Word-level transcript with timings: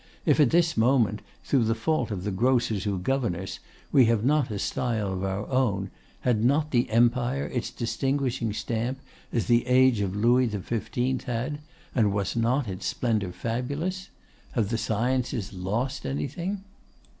If 0.25 0.39
at 0.39 0.49
this 0.49 0.75
moment, 0.75 1.21
through 1.43 1.65
the 1.65 1.75
fault 1.75 2.09
of 2.09 2.23
the 2.23 2.31
Grocers 2.31 2.85
who 2.85 2.97
govern 2.97 3.35
us, 3.35 3.59
we 3.91 4.05
have 4.05 4.25
not 4.25 4.49
a 4.49 4.57
style 4.57 5.13
of 5.13 5.23
our 5.23 5.45
own, 5.47 5.91
had 6.21 6.43
not 6.43 6.71
the 6.71 6.89
Empire 6.89 7.45
its 7.45 7.69
distinguishing 7.69 8.51
stamp 8.51 8.99
as 9.31 9.45
the 9.45 9.67
age 9.67 10.01
of 10.01 10.15
Louis 10.15 10.47
XV. 10.49 11.21
had, 11.25 11.59
and 11.93 12.11
was 12.13 12.35
not 12.35 12.67
its 12.67 12.87
splendor 12.87 13.31
fabulous? 13.31 14.09
Have 14.53 14.69
the 14.69 14.77
sciences 14.79 15.53
lost 15.53 16.03
anything?" 16.07 16.63